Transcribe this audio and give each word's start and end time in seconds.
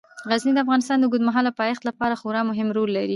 غزني 0.29 0.51
د 0.53 0.59
افغانستان 0.65 0.97
د 0.99 1.03
اوږدمهاله 1.05 1.51
پایښت 1.59 1.81
لپاره 1.89 2.13
خورا 2.21 2.41
مهم 2.49 2.67
رول 2.77 2.89
لري. 2.97 3.09